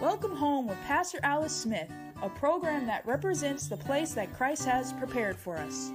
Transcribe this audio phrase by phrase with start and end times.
[0.00, 1.90] Welcome home with Pastor Alice Smith,
[2.22, 5.92] a program that represents the place that Christ has prepared for us.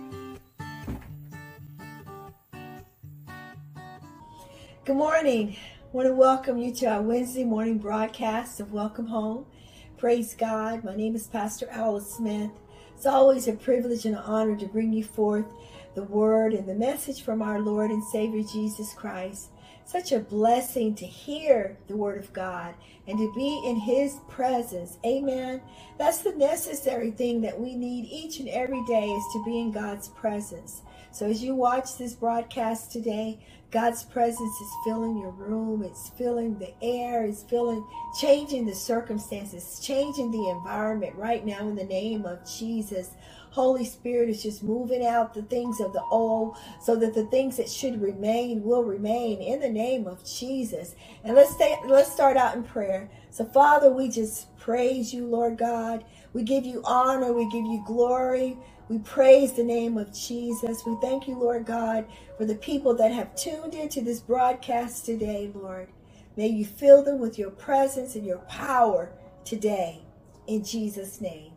[4.86, 5.55] Good morning.
[5.57, 9.47] I want to welcome you to our Wednesday morning broadcast of Welcome Home.
[9.97, 10.83] Praise God.
[10.83, 12.51] My name is Pastor Alice Smith.
[12.95, 15.47] It's always a privilege and an honor to bring you forth
[15.95, 19.49] the word and the message from our Lord and Savior Jesus Christ
[19.86, 22.73] such a blessing to hear the word of God
[23.07, 24.97] and to be in his presence.
[25.05, 25.61] Amen.
[25.97, 29.71] That's the necessary thing that we need each and every day is to be in
[29.71, 30.82] God's presence.
[31.11, 33.39] So as you watch this broadcast today,
[33.72, 35.83] God's presence is filling your room.
[35.83, 37.25] It's filling the air.
[37.25, 37.86] It's filling,
[38.19, 43.11] changing the circumstances, changing the environment right now in the name of Jesus.
[43.55, 47.58] Holy Spirit is just moving out the things of the old so that the things
[47.58, 50.95] that should remain will remain in the name of Jesus.
[51.25, 53.09] And let's stay, let's start out in prayer.
[53.31, 56.05] So Father, we just praise you, Lord God.
[56.33, 57.33] We give you honor.
[57.33, 58.57] We give you glory.
[58.89, 60.85] We praise the name of Jesus.
[60.85, 62.05] We thank you, Lord God,
[62.37, 65.89] for the people that have tuned into this broadcast today, Lord.
[66.37, 69.13] May you fill them with your presence and your power
[69.45, 70.03] today.
[70.47, 71.55] In Jesus' name.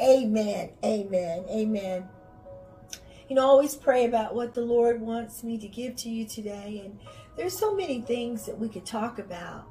[0.00, 0.70] Amen.
[0.84, 1.44] Amen.
[1.48, 2.08] Amen.
[3.28, 6.82] You know, always pray about what the Lord wants me to give to you today.
[6.84, 6.98] And
[7.36, 9.66] there's so many things that we could talk about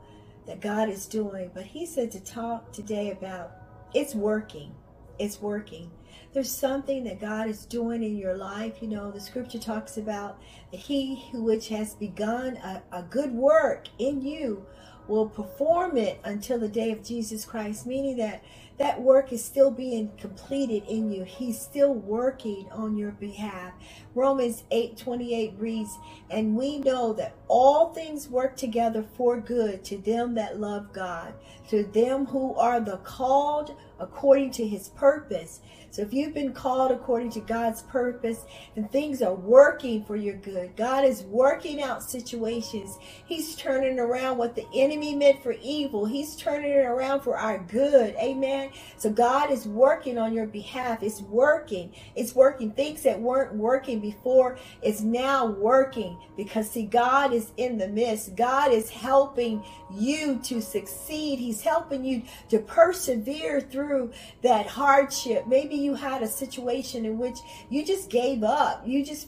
[0.48, 1.52] that God is doing.
[1.54, 3.52] But He said to talk today about
[3.94, 4.74] it's working.
[5.20, 5.92] It's working.
[6.34, 8.82] There's something that God is doing in your life.
[8.82, 13.32] You know, the scripture talks about that He who which has begun a, a good
[13.32, 14.66] work in you
[15.08, 18.44] will perform it until the day of Jesus Christ, meaning that
[18.78, 21.24] that work is still being completed in you.
[21.24, 23.74] He's still working on your behalf.
[24.16, 29.98] Romans 8 28 reads, And we know that all things work together for good to
[29.98, 31.34] them that love God,
[31.70, 35.62] to them who are the called according to his purpose.
[35.92, 38.45] So if you've been called according to God's purpose
[38.78, 42.97] and things are working for your good, God is working out situations.
[43.25, 46.06] He's turning around what the enemy meant for evil.
[46.06, 48.16] He's turning it around for our good.
[48.16, 48.72] Amen.
[48.96, 51.03] So God is working on your behalf.
[51.03, 51.94] It's working.
[52.16, 52.72] It's working.
[52.72, 58.35] Things that weren't working before is now working because see, God is in the midst.
[58.38, 59.62] God is helping
[59.94, 61.38] you to succeed.
[61.38, 65.47] He's helping you to persevere through that hardship.
[65.47, 67.38] Maybe you had a situation in which
[67.69, 68.84] you just gave up.
[68.86, 69.28] You just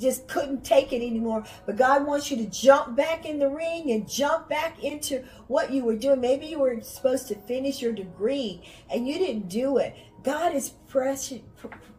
[0.00, 1.44] just couldn't take it anymore.
[1.66, 5.72] But God wants you to jump back in the ring and jump back into what
[5.72, 6.20] you were doing.
[6.20, 9.96] Maybe you were supposed to finish your degree and you didn't do it.
[10.22, 11.44] God is pressing,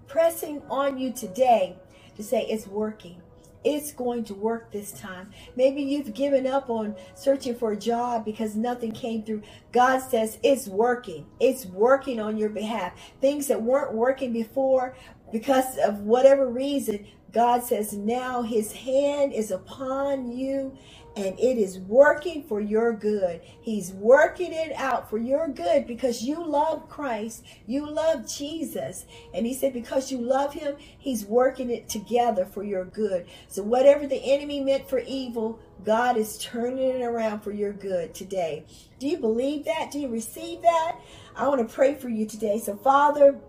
[0.07, 1.75] pressing on you today
[2.15, 3.21] to say it's working.
[3.63, 5.31] It's going to work this time.
[5.55, 9.43] Maybe you've given up on searching for a job because nothing came through.
[9.71, 11.25] God says it's working.
[11.39, 12.93] It's working on your behalf.
[13.21, 14.95] Things that weren't working before
[15.31, 20.75] because of whatever reason, God says now his hand is upon you
[21.15, 23.41] and it is working for your good.
[23.59, 27.43] He's working it out for your good because you love Christ.
[27.65, 29.05] You love Jesus.
[29.33, 33.27] And he said, because you love him, he's working it together for your good.
[33.47, 38.13] So whatever the enemy meant for evil, God is turning it around for your good
[38.13, 38.65] today.
[38.99, 39.91] Do you believe that?
[39.91, 40.95] Do you receive that?
[41.35, 42.59] I want to pray for you today.
[42.59, 43.39] So Father,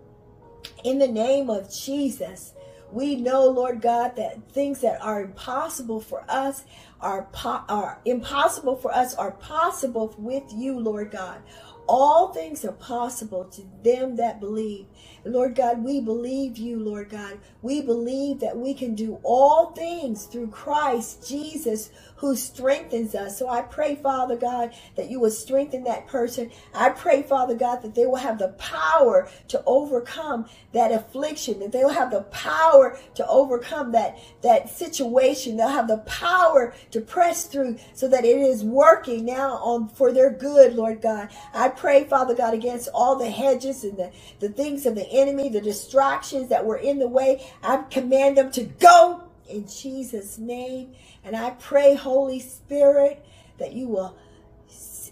[0.83, 2.53] in the name of Jesus,
[2.93, 6.63] we know, Lord God, that things that are impossible for us
[6.99, 11.41] are, are impossible for us are possible with you, Lord God.
[11.87, 14.85] All things are possible to them that believe.
[15.25, 17.39] Lord God, we believe you, Lord God.
[17.61, 23.37] We believe that we can do all things through Christ Jesus who strengthens us.
[23.37, 26.51] So I pray, Father God, that you will strengthen that person.
[26.73, 31.71] I pray, Father God, that they will have the power to overcome that affliction, that
[31.71, 35.57] they will have the power to overcome that, that situation.
[35.57, 40.11] They'll have the power to press through so that it is working now on for
[40.13, 41.29] their good, Lord God.
[41.53, 45.49] I pray, Father God, against all the hedges and the, the things of the enemy,
[45.49, 47.45] the distractions that were in the way.
[47.63, 50.93] I command them to go in Jesus' name.
[51.25, 53.25] And I pray, Holy Spirit,
[53.59, 54.17] that you will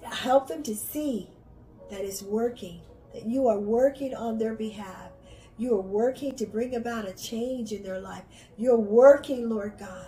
[0.04, 1.30] help them to see
[1.92, 2.82] that it's working,
[3.14, 5.12] that you are working on their behalf.
[5.58, 8.24] You are working to bring about a change in their life.
[8.58, 10.08] You're working, Lord God,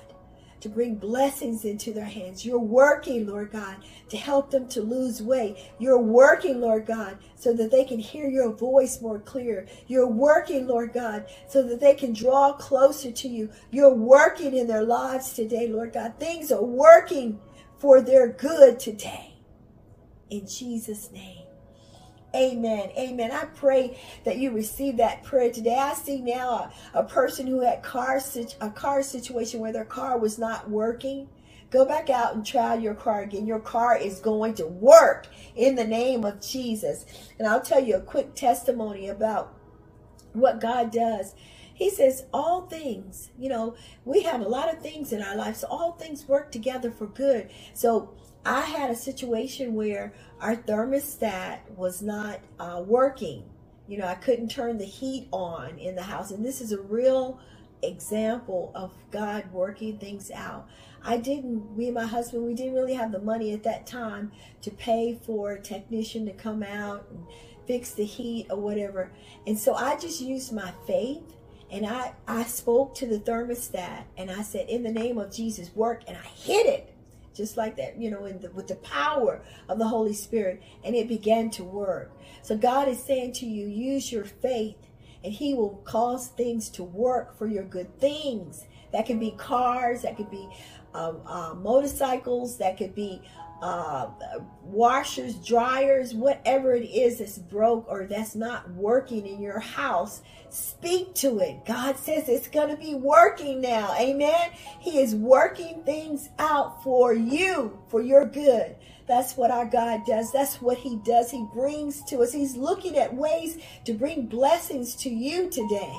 [0.61, 2.45] to bring blessings into their hands.
[2.45, 3.77] You're working, Lord God,
[4.09, 5.57] to help them to lose weight.
[5.79, 9.67] You're working, Lord God, so that they can hear your voice more clear.
[9.87, 13.49] You're working, Lord God, so that they can draw closer to you.
[13.71, 16.13] You're working in their lives today, Lord God.
[16.19, 17.39] Things are working
[17.77, 19.33] for their good today.
[20.29, 21.40] In Jesus' name.
[22.33, 22.91] Amen.
[22.97, 23.31] Amen.
[23.31, 25.75] I pray that you receive that prayer today.
[25.75, 28.21] I see now a, a person who had car
[28.61, 31.27] a car situation where their car was not working.
[31.71, 33.45] Go back out and try your car again.
[33.45, 37.05] Your car is going to work in the name of Jesus.
[37.37, 39.53] And I'll tell you a quick testimony about
[40.33, 41.33] what God does.
[41.81, 43.73] He says, All things, you know,
[44.05, 47.07] we have a lot of things in our life, so all things work together for
[47.07, 47.49] good.
[47.73, 48.13] So
[48.45, 53.49] I had a situation where our thermostat was not uh, working.
[53.87, 56.29] You know, I couldn't turn the heat on in the house.
[56.29, 57.39] And this is a real
[57.81, 60.67] example of God working things out.
[61.03, 64.33] I didn't, me and my husband, we didn't really have the money at that time
[64.61, 67.25] to pay for a technician to come out and
[67.65, 69.11] fix the heat or whatever.
[69.47, 71.23] And so I just used my faith
[71.71, 75.73] and I, I spoke to the thermostat and I said, in the name of Jesus,
[75.73, 76.03] work.
[76.05, 76.93] And I hit it
[77.33, 80.61] just like that, you know, the, with the power of the Holy Spirit.
[80.83, 82.11] And it began to work.
[82.41, 84.75] So God is saying to you, use your faith
[85.23, 88.65] and he will cause things to work for your good things.
[88.91, 90.49] That could be cars, that could be
[90.93, 93.21] um, uh, motorcycles, that could be
[93.61, 94.09] uh,
[94.63, 101.13] washers, dryers, whatever it is that's broke or that's not working in your house, speak
[101.15, 101.63] to it.
[101.65, 103.95] God says it's going to be working now.
[103.99, 104.51] Amen.
[104.79, 108.75] He is working things out for you, for your good.
[109.07, 110.31] That's what our God does.
[110.31, 111.29] That's what he does.
[111.29, 112.33] He brings to us.
[112.33, 115.93] He's looking at ways to bring blessings to you today.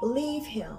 [0.00, 0.78] Believe him.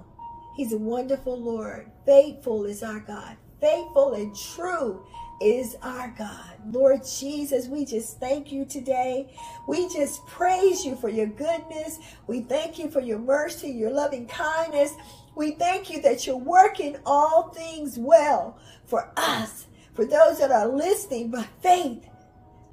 [0.56, 1.92] He's a wonderful Lord.
[2.06, 3.38] Faithful is our God.
[3.62, 5.06] Faithful and true
[5.42, 6.54] is our God.
[6.72, 9.34] Lord Jesus, we just thank you today.
[9.68, 12.00] We just praise you for your goodness.
[12.28, 14.94] We thank you for your mercy, your loving kindness.
[15.36, 20.68] We thank you that you're working all things well for us, for those that are
[20.68, 22.06] listening by faith.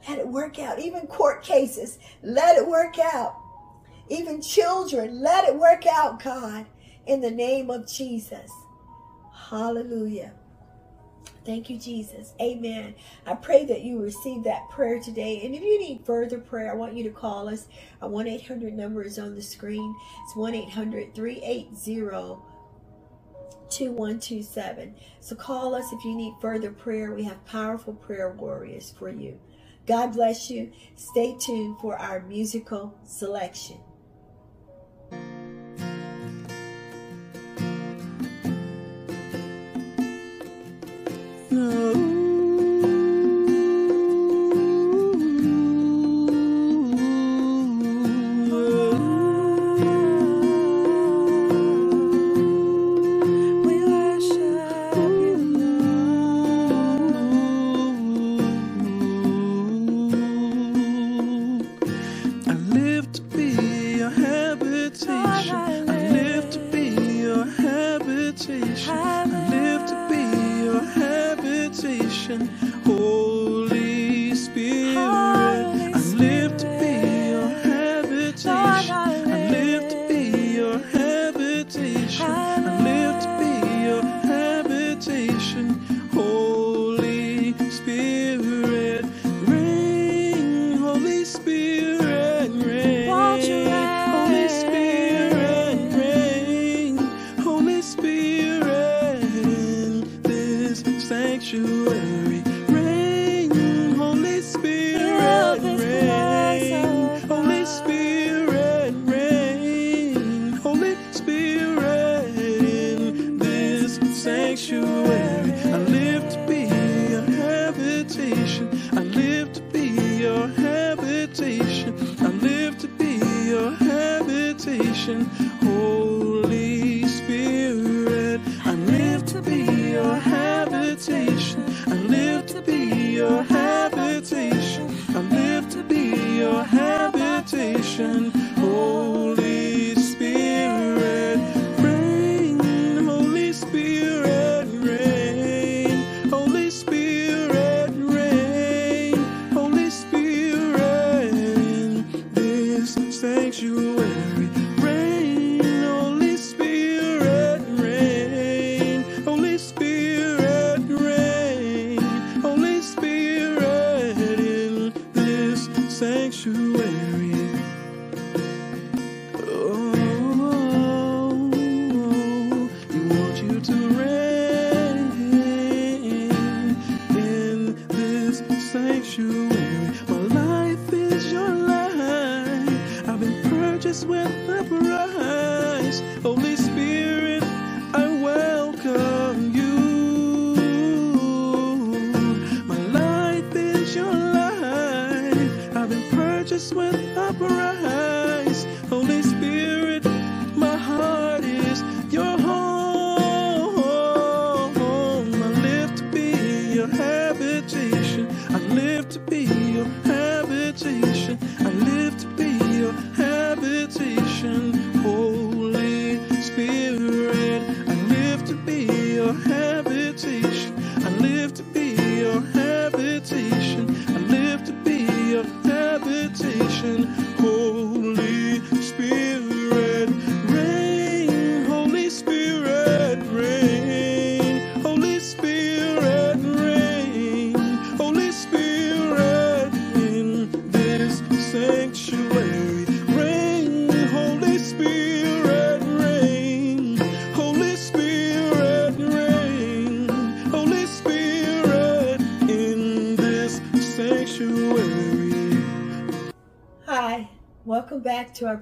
[0.08, 0.78] Let it work out.
[0.78, 3.36] Even court cases, let it work out.
[4.08, 6.66] Even children, let it work out, God,
[7.06, 8.50] in the name of Jesus.
[9.32, 10.32] Hallelujah.
[11.44, 12.34] Thank you, Jesus.
[12.40, 12.94] Amen.
[13.25, 15.43] I pray that you receive that prayer today.
[15.44, 17.69] And if you need further prayer, I want you to call us.
[18.02, 19.94] Our 1 800 number is on the screen.
[20.25, 22.37] It's 1 800 380
[23.70, 24.94] 2127.
[25.20, 27.12] So call us if you need further prayer.
[27.12, 29.38] We have powerful prayer warriors for you.
[29.87, 30.72] God bless you.
[30.96, 33.79] Stay tuned for our musical selection.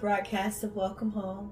[0.04, 1.50] Broadcast of Welcome Home.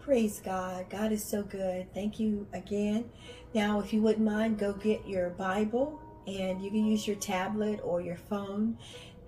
[0.00, 0.84] Praise God.
[0.90, 1.86] God is so good.
[1.94, 3.08] Thank you again.
[3.54, 7.80] Now, if you wouldn't mind, go get your Bible and you can use your tablet
[7.82, 8.76] or your phone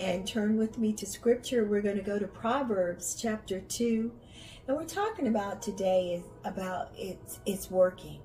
[0.00, 1.64] and turn with me to scripture.
[1.64, 4.12] We're going to go to Proverbs chapter 2.
[4.66, 8.20] And we're talking about today is about it's it's working.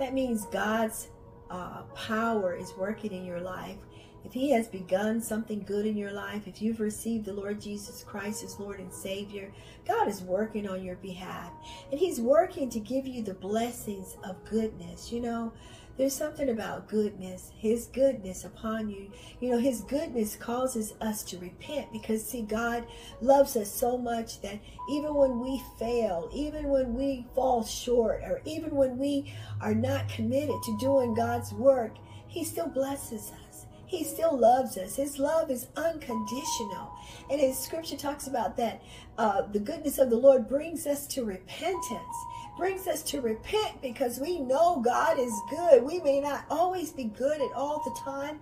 [0.00, 1.06] That means God's
[1.50, 3.78] uh, power is working in your life.
[4.24, 8.02] If He has begun something good in your life, if you've received the Lord Jesus
[8.02, 9.52] Christ as Lord and Savior,
[9.86, 11.52] God is working on your behalf.
[11.90, 15.12] And He's working to give you the blessings of goodness.
[15.12, 15.52] You know,
[15.96, 19.12] there's something about goodness, His goodness upon you.
[19.40, 22.84] You know, His goodness causes us to repent because, see, God
[23.20, 24.58] loves us so much that
[24.90, 30.08] even when we fail, even when we fall short, or even when we are not
[30.08, 31.92] committed to doing God's work,
[32.26, 33.43] He still blesses us.
[33.86, 34.96] He still loves us.
[34.96, 36.90] His love is unconditional.
[37.30, 38.82] And his scripture talks about that
[39.18, 42.16] uh, the goodness of the Lord brings us to repentance,
[42.56, 45.82] brings us to repent because we know God is good.
[45.82, 48.40] We may not always be good at all the time,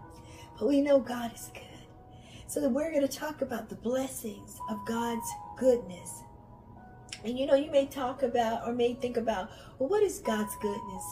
[0.58, 1.62] but we know God is good.
[2.46, 6.22] So we're going to talk about the blessings of God's goodness.
[7.24, 10.54] And you know, you may talk about or may think about, well, what is God's
[10.60, 11.04] goodness?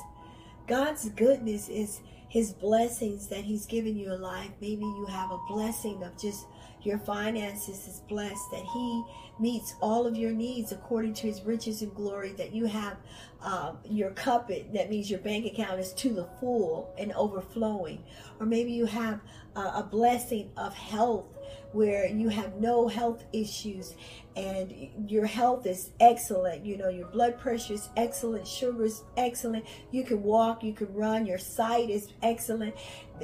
[0.66, 4.50] God's goodness is his blessings that he's given you in life.
[4.60, 6.46] Maybe you have a blessing of just
[6.82, 9.04] your finances is blessed, that he
[9.38, 12.96] meets all of your needs according to his riches and glory, that you have
[13.42, 18.02] um, your cup, that means your bank account is to the full and overflowing.
[18.38, 19.20] Or maybe you have
[19.56, 21.26] uh, a blessing of health
[21.72, 23.94] where you have no health issues
[24.36, 26.64] and your health is excellent.
[26.64, 29.64] You know, your blood pressure is excellent, sugar is excellent.
[29.90, 32.74] You can walk, you can run, your sight is excellent.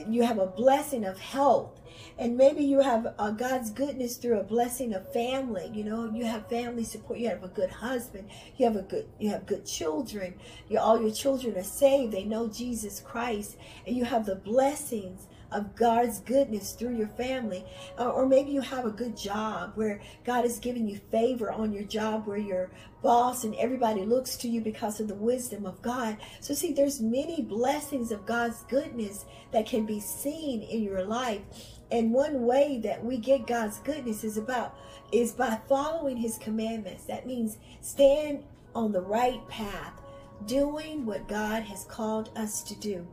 [0.08, 1.80] You have a blessing of health.
[2.18, 5.70] And maybe you have uh, God's goodness through a blessing of family.
[5.72, 7.18] You know, you have family support.
[7.18, 8.28] You have a good husband.
[8.56, 10.34] You have a good, you have good children.
[10.68, 12.12] You, all your children are saved.
[12.12, 13.56] They know Jesus Christ,
[13.86, 17.64] and you have the blessings of God's goodness through your family.
[17.98, 21.72] Uh, or maybe you have a good job where God has given you favor on
[21.72, 22.70] your job where your
[23.02, 26.16] boss and everybody looks to you because of the wisdom of God.
[26.40, 31.42] So see, there's many blessings of God's goodness that can be seen in your life.
[31.90, 34.76] And one way that we get God's goodness is about
[35.12, 37.04] is by following his commandments.
[37.04, 38.42] That means stand
[38.74, 40.02] on the right path,
[40.46, 43.06] doing what God has called us to do.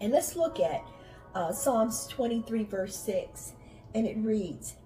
[0.00, 0.84] And let's look at
[1.34, 3.52] uh, Psalms 23, verse 6,
[3.94, 4.76] and it reads,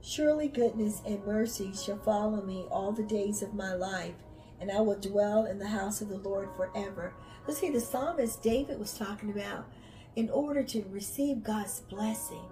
[0.00, 4.14] Surely goodness and mercy shall follow me all the days of my life,
[4.60, 7.14] and I will dwell in the house of the Lord forever.
[7.46, 9.66] Let's see, the psalmist David was talking about
[10.16, 12.44] in order to receive God's blessing,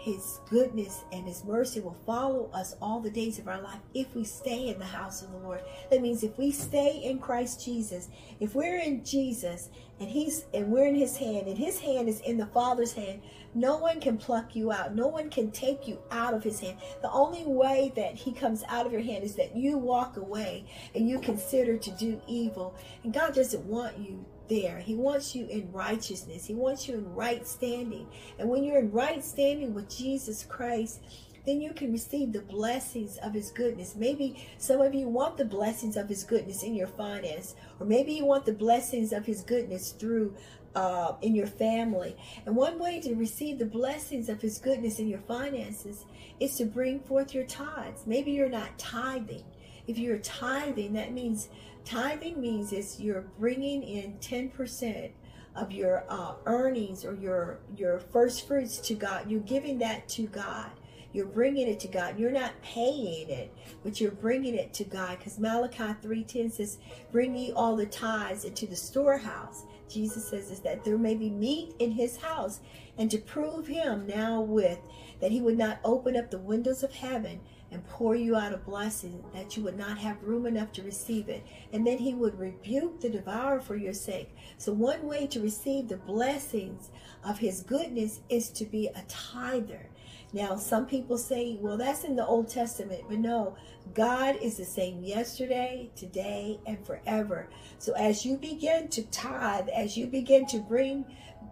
[0.00, 4.14] his goodness and his mercy will follow us all the days of our life if
[4.14, 5.60] we stay in the house of the Lord.
[5.90, 8.08] That means if we stay in Christ Jesus,
[8.40, 9.68] if we're in Jesus
[10.00, 13.20] and he's and we're in his hand and his hand is in the Father's hand,
[13.54, 14.94] no one can pluck you out.
[14.94, 16.78] No one can take you out of his hand.
[17.02, 20.64] The only way that he comes out of your hand is that you walk away
[20.94, 22.74] and you consider to do evil.
[23.04, 24.80] And God doesn't want you there.
[24.80, 26.44] He wants you in righteousness.
[26.44, 28.06] He wants you in right standing.
[28.38, 31.00] And when you're in right standing with Jesus Christ,
[31.46, 33.96] then you can receive the blessings of his goodness.
[33.96, 38.12] Maybe some of you want the blessings of his goodness in your finance, or maybe
[38.12, 40.34] you want the blessings of his goodness through
[40.74, 42.14] uh, in your family.
[42.44, 46.04] And one way to receive the blessings of his goodness in your finances
[46.38, 48.06] is to bring forth your tithes.
[48.06, 49.44] Maybe you're not tithing.
[49.86, 51.48] if you're tithing, that means
[51.90, 55.10] tithing means it's you're bringing in 10%
[55.56, 59.28] of your uh, earnings or your your first fruits to God.
[59.28, 60.70] You're giving that to God.
[61.12, 62.16] You're bringing it to God.
[62.16, 65.18] You're not paying it, but you're bringing it to God.
[65.18, 66.78] Because Malachi 3.10 says,
[67.10, 69.64] bring ye all the tithes into the storehouse.
[69.88, 72.60] Jesus says is that there may be meat in his house.
[72.96, 74.78] And to prove him now with
[75.20, 77.40] that he would not open up the windows of heaven
[77.72, 81.28] and pour you out a blessing that you would not have room enough to receive
[81.28, 81.46] it.
[81.72, 84.34] And then he would rebuke the devourer for your sake.
[84.58, 86.90] So one way to receive the blessings
[87.24, 89.88] of his goodness is to be a tither.
[90.32, 93.56] Now, some people say, well, that's in the Old Testament, but no,
[93.94, 97.48] God is the same yesterday, today, and forever.
[97.78, 101.04] So as you begin to tithe, as you begin to bring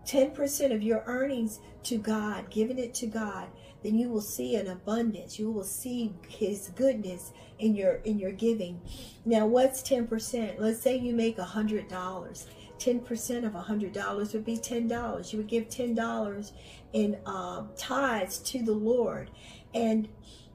[0.07, 3.49] 10% of your earnings to God, giving it to God,
[3.83, 5.39] then you will see an abundance.
[5.39, 8.81] You will see his goodness in your in your giving.
[9.25, 10.59] Now, what's 10%?
[10.59, 12.47] Let's say you make a $100.
[12.79, 15.33] 10% of a $100 would be $10.
[15.33, 16.53] You would give $10
[16.93, 19.31] in um, tithes to the Lord.
[19.75, 20.09] And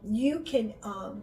[0.03, 1.21] you can um,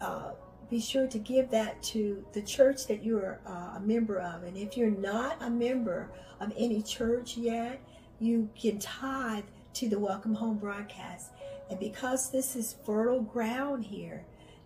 [0.00, 0.32] uh,
[0.68, 4.44] be sure to give that to the church that you're uh, a member of.
[4.44, 7.80] And if you're not a member of any church yet,
[8.20, 11.30] you can tithe to the Welcome Home broadcast.
[11.68, 14.24] And because this is fertile ground here,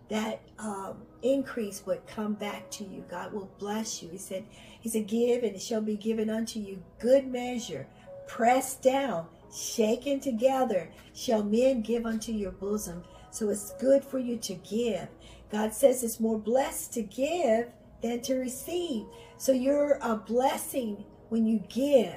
[0.09, 3.03] that um, increase would come back to you.
[3.09, 4.09] God will bless you.
[4.09, 4.45] He said,
[4.79, 6.83] He said, Give and it shall be given unto you.
[6.99, 7.87] Good measure,
[8.27, 13.03] pressed down, shaken together, shall men give unto your bosom.
[13.31, 15.07] So it's good for you to give.
[15.51, 17.67] God says it's more blessed to give
[18.01, 19.05] than to receive.
[19.37, 22.15] So you're a blessing when you give.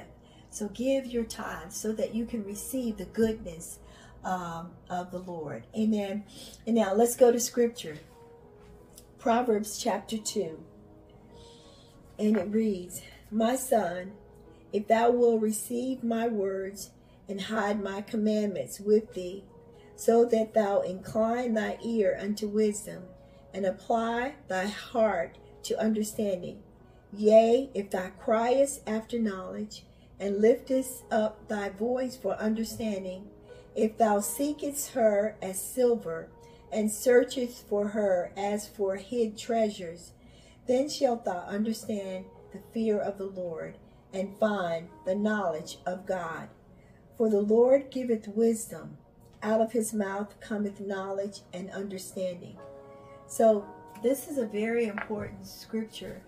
[0.49, 3.79] So give your tithe so that you can receive the goodness
[4.23, 5.65] um, of the Lord.
[5.77, 6.23] Amen.
[6.65, 7.97] And now let's go to scripture.
[9.17, 10.59] Proverbs chapter 2.
[12.17, 14.13] And it reads, My son,
[14.73, 16.91] if thou wilt receive my words
[17.27, 19.43] and hide my commandments with thee,
[19.95, 23.03] so that thou incline thy ear unto wisdom
[23.53, 26.61] and apply thy heart to understanding.
[27.11, 29.83] Yea, if thou criest after knowledge
[30.19, 33.27] and liftest up thy voice for understanding,
[33.75, 36.29] if thou seekest her as silver
[36.71, 40.11] and searchest for her as for hid treasures,
[40.67, 43.77] then shalt thou understand the fear of the Lord
[44.13, 46.49] and find the knowledge of God.
[47.17, 48.97] For the Lord giveth wisdom,
[49.41, 52.57] out of his mouth cometh knowledge and understanding.
[53.27, 53.65] So,
[54.01, 56.21] this is a very important scripture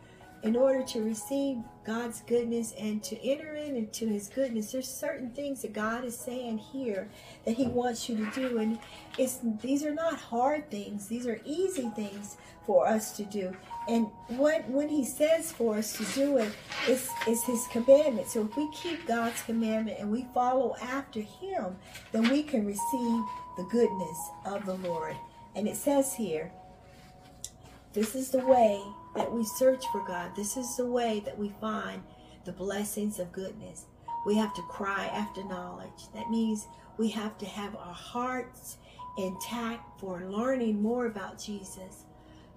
[0.44, 5.30] in order to receive God's goodness and to enter in into his goodness, there's certain
[5.32, 7.10] things that God is saying here
[7.46, 8.58] that he wants you to do.
[8.58, 8.80] And
[9.18, 11.08] it's these are not hard things.
[11.08, 13.56] These are easy things for us to do.
[13.88, 16.52] And when when he says for us to do it,
[16.88, 18.28] it's, it's his commandment.
[18.28, 21.76] So if we keep God's commandment and we follow after him,
[22.12, 23.24] then we can receive
[23.58, 25.16] the goodness of the Lord.
[25.56, 26.52] And it says here,
[27.94, 28.82] this is the way
[29.16, 30.36] that we search for God.
[30.36, 32.04] This is the way that we find
[32.46, 33.86] the blessings of goodness.
[34.26, 36.12] We have to cry after knowledge.
[36.14, 38.78] That means we have to have our hearts
[39.18, 42.06] intact for learning more about Jesus.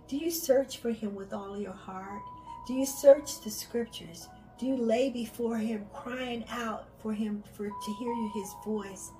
[0.07, 2.23] Do you search for him with all your heart?
[2.67, 4.29] Do you search the scriptures?
[4.59, 9.11] Do you lay before him crying out for him for to hear his voice?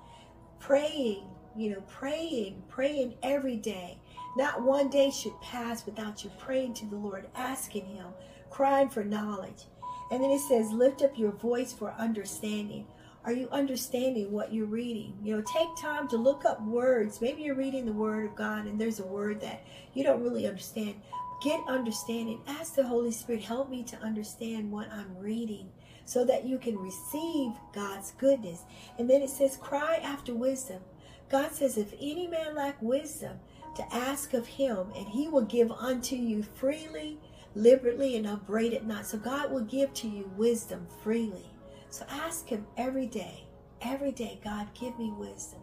[0.59, 3.99] Praying, you know, praying, praying every day
[4.37, 8.07] not one day should pass without you praying to the Lord, asking Him,
[8.49, 9.65] crying for knowledge.
[10.11, 12.85] And then it says, lift up your voice for understanding.
[13.23, 15.17] Are you understanding what you're reading?
[15.23, 17.21] You know, take time to look up words.
[17.21, 20.47] Maybe you're reading the Word of God and there's a word that you don't really
[20.47, 20.95] understand.
[21.41, 22.41] Get understanding.
[22.47, 25.71] Ask the Holy Spirit, help me to understand what I'm reading
[26.05, 28.61] so that you can receive God's goodness.
[28.99, 30.81] And then it says, cry after wisdom.
[31.29, 33.39] God says, if any man lack wisdom,
[33.75, 37.17] to ask of him, and he will give unto you freely,
[37.55, 39.05] liberally, and upbraided not.
[39.05, 41.45] So God will give to you wisdom freely.
[41.89, 43.45] So ask him every day,
[43.81, 45.59] every day, God, give me wisdom.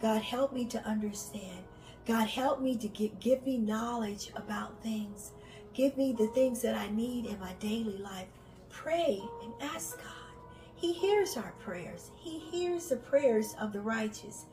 [0.00, 1.64] God, help me to understand.
[2.06, 5.32] God, help me to give, give me knowledge about things.
[5.72, 8.28] Give me the things that I need in my daily life.
[8.68, 10.06] Pray and ask God.
[10.76, 12.10] He hears our prayers.
[12.16, 14.44] He hears the prayers of the righteous.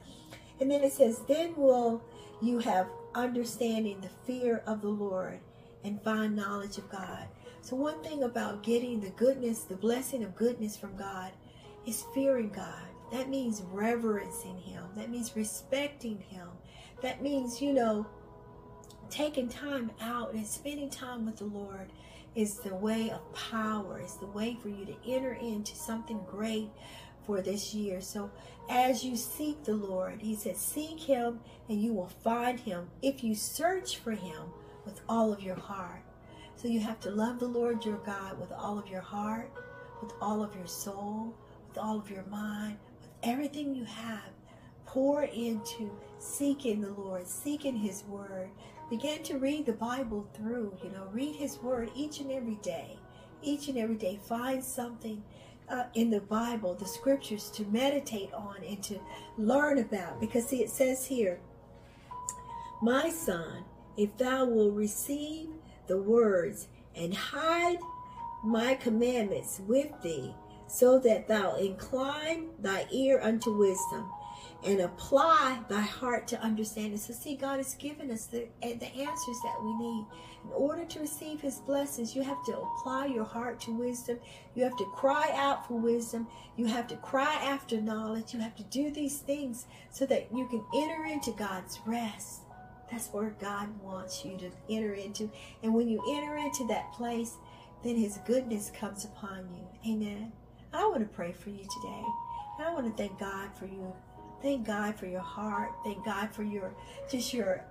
[0.60, 2.02] And then it says, then will
[2.42, 5.40] you have understanding the fear of the Lord
[5.84, 7.26] and find knowledge of God.
[7.62, 11.32] So one thing about getting the goodness, the blessing of goodness from God
[11.86, 12.86] is fearing God.
[13.12, 14.84] That means reverencing him.
[14.96, 16.48] That means respecting him.
[17.02, 18.08] That means, you know,
[19.10, 21.92] taking time out and spending time with the Lord
[22.36, 26.70] is the way of power, is the way for you to enter into something great
[27.26, 28.02] for this year.
[28.02, 28.30] So
[28.70, 33.24] as you seek the Lord, he said, seek him and you will find him if
[33.24, 34.42] you search for him
[34.86, 36.04] with all of your heart.
[36.56, 39.52] So you have to love the Lord your God with all of your heart,
[40.02, 41.34] with all of your soul,
[41.68, 44.30] with all of your mind, with everything you have.
[44.86, 48.50] Pour into seeking the Lord, seeking his word,
[48.92, 52.98] Begin to read the Bible through, you know, read His Word each and every day.
[53.42, 55.24] Each and every day, find something
[55.72, 59.00] uh, in the Bible, the scriptures to meditate on and to
[59.38, 60.20] learn about.
[60.20, 61.40] Because, see, it says here,
[62.82, 63.64] My son,
[63.98, 65.50] if thou wilt receive
[65.88, 67.80] the words and hide
[68.44, 70.34] my commandments with thee,
[70.68, 74.10] so that thou incline thy ear unto wisdom
[74.64, 76.98] and apply thy heart to understanding.
[76.98, 80.06] So see, God has given us the, eh, the answers that we need.
[80.44, 84.20] In order to receive his blessings, you have to apply your heart to wisdom.
[84.56, 86.28] You have to cry out for wisdom.
[86.58, 88.34] You have to cry after knowledge.
[88.34, 92.42] You have to do these things so that you can enter into God's rest.
[92.92, 95.32] That's where God wants you to enter into.
[95.64, 97.38] And when you enter into that place,
[97.84, 99.92] then his goodness comes upon you.
[99.92, 100.32] Amen.
[100.74, 102.04] I want to pray for you today.
[102.58, 103.94] And I want to thank God for you
[104.42, 105.72] Thank God for your heart.
[105.84, 106.74] Thank God for your
[107.10, 107.64] just your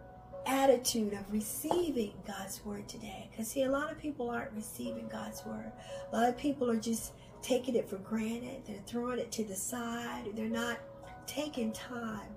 [0.46, 3.28] attitude of receiving God's word today.
[3.30, 5.72] Because see, a lot of people aren't receiving God's word.
[6.12, 8.62] A lot of people are just taking it for granted.
[8.66, 10.30] They're throwing it to the side.
[10.35, 10.78] They're not
[11.26, 12.28] taking time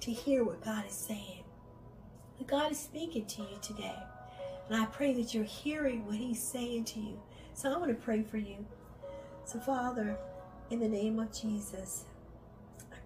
[0.00, 1.44] to hear what God is saying.
[2.38, 3.96] But God is speaking to you today.
[4.68, 7.20] And I pray that you're hearing what He's saying to you.
[7.54, 8.64] So I want to pray for you.
[9.44, 10.16] So, Father,
[10.70, 12.04] in the name of Jesus,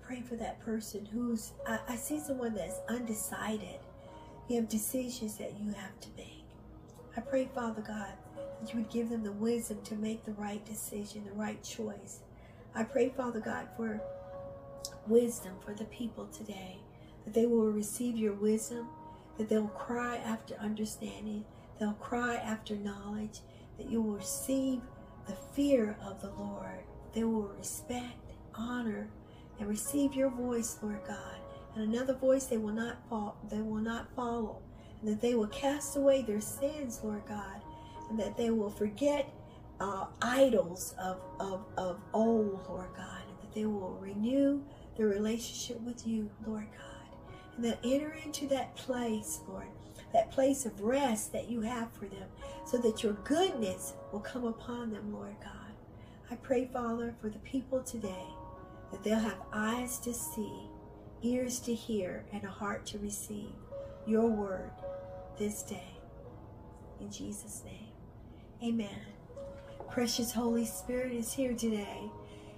[0.07, 3.81] pray for that person who's, I, I see someone that's undecided.
[4.49, 6.45] You have decisions that you have to make.
[7.16, 8.12] I pray, Father God,
[8.61, 12.21] that you would give them the wisdom to make the right decision, the right choice.
[12.75, 14.01] I pray, Father God, for
[15.09, 16.79] wisdom for the people today,
[17.25, 18.87] that they will receive your wisdom,
[19.38, 21.45] that they'll cry after understanding,
[21.81, 23.40] they'll cry after knowledge,
[23.77, 24.83] that you will receive
[25.27, 26.85] the fear of the Lord.
[27.12, 29.09] They will respect, honor,
[29.59, 31.37] and receive your voice, Lord God.
[31.75, 34.62] And another voice they will not follow, they will not follow.
[35.01, 37.61] And that they will cast away their sins, Lord God.
[38.09, 39.33] And that they will forget
[39.81, 43.23] uh, idols of, of, of old, Lord God.
[43.29, 44.62] And that they will renew
[44.97, 47.19] their relationship with you, Lord God.
[47.57, 49.66] And that enter into that place, Lord,
[50.12, 52.29] that place of rest that you have for them,
[52.64, 55.53] so that your goodness will come upon them, Lord God.
[56.31, 58.27] I pray, Father, for the people today
[58.90, 60.68] that they'll have eyes to see,
[61.22, 63.53] ears to hear, and a heart to receive
[64.07, 64.70] your word
[65.38, 65.96] this day.
[67.01, 67.92] In Jesus' name,
[68.62, 69.01] amen.
[69.90, 72.11] Precious Holy Spirit is here today.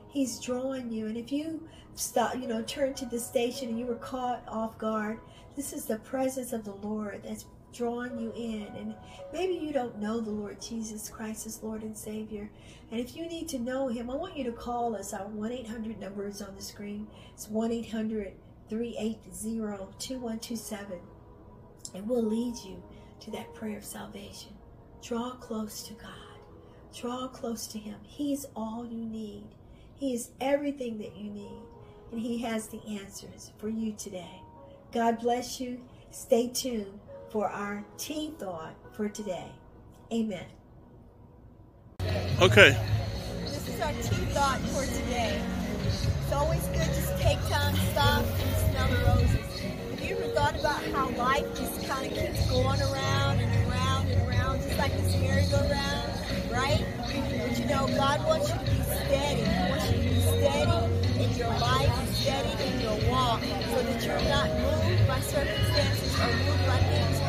[0.08, 1.06] He's drawing you.
[1.06, 4.78] And if you stop, you know, turn to the station and you were caught off
[4.78, 5.18] guard,
[5.56, 8.66] this is the presence of the Lord that's drawing you in.
[8.76, 8.94] And
[9.32, 12.50] maybe you don't know the Lord Jesus Christ as Lord and Savior.
[12.90, 15.12] And if you need to know Him, I want you to call us.
[15.12, 17.06] Our 1 800 number is on the screen.
[17.34, 18.32] It's 1 800
[18.68, 19.18] 380
[19.98, 20.98] 2127.
[21.94, 22.82] And we'll lead you
[23.20, 24.52] to that prayer of salvation.
[25.02, 26.12] Draw close to God.
[26.94, 27.96] Draw close to Him.
[28.02, 29.46] He's all you need.
[29.94, 31.62] He is everything that you need.
[32.12, 34.42] And He has the answers for you today.
[34.92, 35.82] God bless you.
[36.10, 37.00] Stay tuned
[37.30, 39.52] for our tea thought for today.
[40.12, 40.46] Amen.
[42.40, 42.76] Okay.
[43.44, 45.40] This is our tea thought for today.
[45.84, 49.60] It's always good to take time to stop and smell the roses.
[49.90, 54.10] Have you ever thought about how life just kind of keeps going around and around
[54.10, 56.12] and around, just like this merry-go-round,
[56.50, 56.84] right?
[56.96, 59.42] But you know, God wants you to be steady.
[59.42, 60.87] He wants you to be steady in
[61.38, 66.26] your life, is steady in your walk, so that you're not moved by circumstances or
[66.26, 67.27] moved by things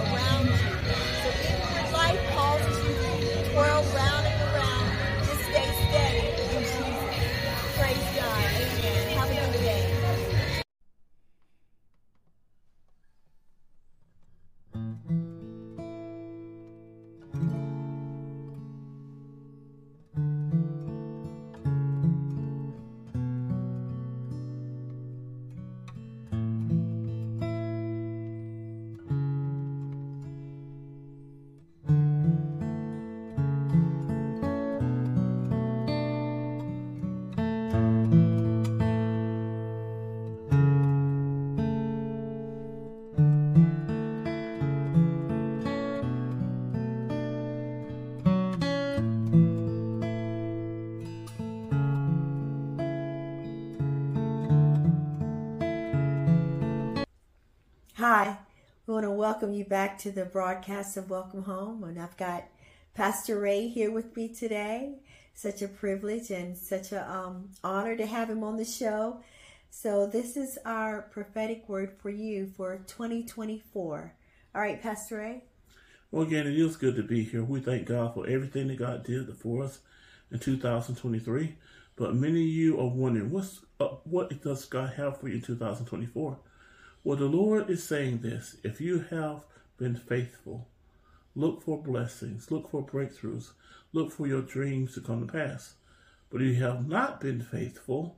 [58.00, 58.38] Hi,
[58.88, 61.84] we want to welcome you back to the broadcast of Welcome Home.
[61.84, 62.46] And I've got
[62.94, 65.00] Pastor Ray here with me today.
[65.34, 69.20] Such a privilege and such an um, honor to have him on the show.
[69.70, 74.14] So, this is our prophetic word for you for 2024.
[74.56, 75.44] All right, Pastor Ray.
[76.10, 77.44] Well, again, it is good to be here.
[77.44, 79.80] We thank God for everything that God did for us
[80.32, 81.58] in 2023.
[81.98, 83.60] But many of you are wondering, what's
[84.06, 86.40] what does God have for you in 2024?
[87.04, 89.44] Well, the Lord is saying this: if you have
[89.78, 90.68] been faithful,
[91.36, 93.52] look for blessings, look for breakthroughs,
[93.94, 95.76] look for your dreams to come to pass.
[96.30, 98.18] But if you have not been faithful,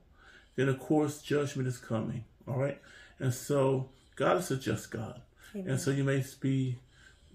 [0.56, 2.24] then of course judgment is coming.
[2.46, 2.80] All right,
[3.18, 5.22] and so God is a just God,
[5.54, 5.70] Amen.
[5.70, 6.78] and so you may be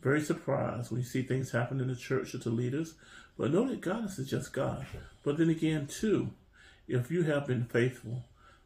[0.01, 2.95] very surprised when you see things happen in the church or to leaders.
[3.37, 4.85] But know that God is a just God.
[5.23, 6.31] But then again, too,
[6.87, 8.25] if you have been faithful,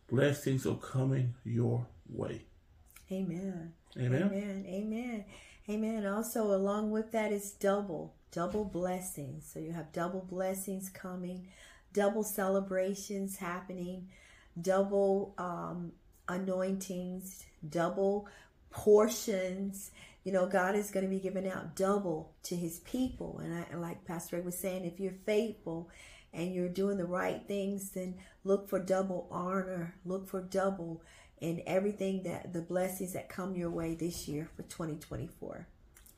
[0.10, 2.44] blessings are coming your way.
[3.12, 3.74] Amen.
[3.97, 4.24] Amen.
[4.24, 4.65] Amen.
[4.67, 5.26] Amen.
[5.69, 6.06] Amen.
[6.06, 9.50] Also, along with that is double, double blessings.
[9.52, 11.47] So you have double blessings coming,
[11.93, 14.08] double celebrations happening,
[14.60, 15.91] double um,
[16.28, 18.28] anointings, double
[18.69, 19.91] portions
[20.24, 23.39] you know, God is going to be giving out double to his people.
[23.43, 25.89] And, I, like Pastor Ray was saying, if you're faithful
[26.34, 31.02] and you're doing the right things, then look for double honor, look for double
[31.41, 35.67] in everything that the blessings that come your way this year for 2024.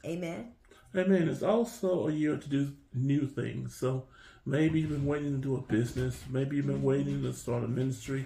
[0.05, 0.51] Amen.
[0.95, 1.27] Amen.
[1.27, 3.75] It's also a year to do new things.
[3.75, 4.05] So
[4.45, 6.21] maybe you've been waiting to do a business.
[6.29, 8.25] Maybe you've been waiting to start a ministry.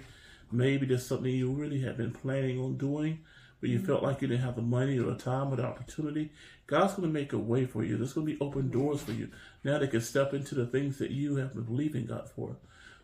[0.52, 3.20] Maybe there's something you really have been planning on doing
[3.60, 6.30] but you felt like you didn't have the money or the time or the opportunity,
[6.66, 7.96] God's going to make a way for you.
[7.96, 9.30] There's going to be open doors for you.
[9.64, 12.56] Now they can step into the things that you have been believing God for.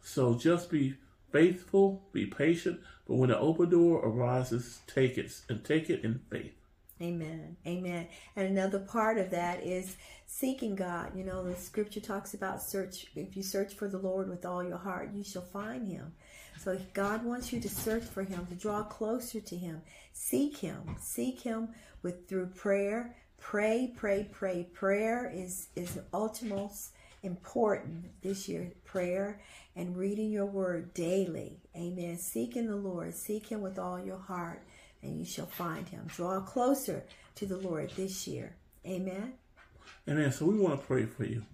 [0.03, 0.95] So just be
[1.35, 6.21] faithful, be patient, but when the open door arises, take it and take it in
[6.31, 6.55] faith.
[7.03, 7.57] Amen.
[7.67, 8.07] Amen.
[8.37, 11.11] And another part of that is seeking God.
[11.17, 13.07] You know, the scripture talks about search.
[13.17, 16.13] If you search for the Lord with all your heart, you shall find him.
[16.61, 19.83] So God wants you to search for him, to draw closer to him.
[20.13, 20.97] Seek him.
[21.01, 21.71] Seek him
[22.03, 23.17] with through prayer.
[23.41, 24.69] Pray, pray, pray.
[24.73, 26.93] Prayer is is utmost
[27.25, 28.71] important this year.
[28.85, 29.41] Prayer
[29.77, 31.59] and reading your word daily.
[31.77, 32.17] Amen.
[32.19, 33.15] Seeking the Lord.
[33.15, 34.63] Seek him with all your heart
[35.03, 36.07] and you shall find him.
[36.15, 37.05] Draw closer
[37.37, 38.57] to the Lord this year.
[38.87, 39.35] Amen.
[40.09, 40.33] Amen.
[40.33, 41.45] So we want to pray for you.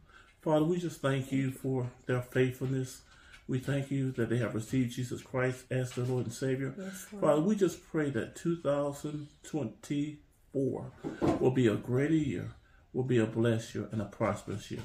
[0.42, 3.02] Father, we just thank you for their faithfulness.
[3.46, 6.74] We thank you that they have received Jesus Christ as their Lord and Savior.
[6.78, 10.92] Yes, Father, we just pray that 2024
[11.40, 12.50] will be a greater year,
[12.92, 14.82] will be a blessed year, and a prosperous year.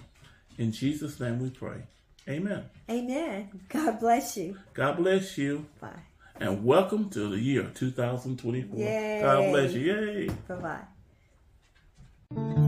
[0.57, 1.83] In Jesus' name we pray.
[2.27, 2.63] Amen.
[2.89, 3.61] Amen.
[3.69, 4.57] God bless you.
[4.73, 5.67] God bless you.
[5.79, 5.89] Bye.
[6.39, 8.79] And welcome to the year 2024.
[8.79, 9.21] Yay.
[9.21, 9.93] God bless you.
[9.93, 10.29] Yay.
[10.47, 10.81] Bye bye.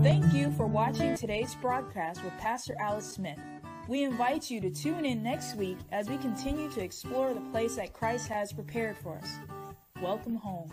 [0.04, 3.39] Thank you for watching today's broadcast with Pastor Alice Smith.
[3.88, 7.76] We invite you to tune in next week as we continue to explore the place
[7.78, 9.38] that Christ has prepared for us.
[10.02, 10.70] Welcome home.